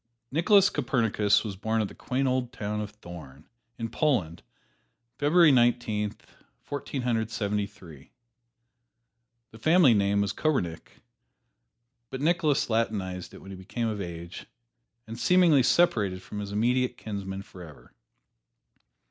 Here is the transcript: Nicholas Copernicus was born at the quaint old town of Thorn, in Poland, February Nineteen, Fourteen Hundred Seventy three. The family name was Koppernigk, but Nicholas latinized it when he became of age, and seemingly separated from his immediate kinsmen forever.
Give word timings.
Nicholas 0.31 0.71
Copernicus 0.71 1.43
was 1.43 1.55
born 1.55 1.79
at 1.79 1.87
the 1.87 1.93
quaint 1.93 2.27
old 2.27 2.51
town 2.51 2.81
of 2.81 2.89
Thorn, 2.89 3.47
in 3.77 3.87
Poland, 3.87 4.41
February 5.19 5.51
Nineteen, 5.51 6.15
Fourteen 6.59 7.03
Hundred 7.03 7.29
Seventy 7.29 7.67
three. 7.67 8.09
The 9.51 9.59
family 9.59 9.93
name 9.93 10.19
was 10.21 10.33
Koppernigk, 10.33 11.01
but 12.09 12.19
Nicholas 12.19 12.67
latinized 12.67 13.35
it 13.35 13.43
when 13.43 13.51
he 13.51 13.55
became 13.55 13.89
of 13.89 14.01
age, 14.01 14.47
and 15.05 15.19
seemingly 15.19 15.61
separated 15.61 16.23
from 16.23 16.39
his 16.39 16.51
immediate 16.51 16.97
kinsmen 16.97 17.43
forever. 17.43 17.93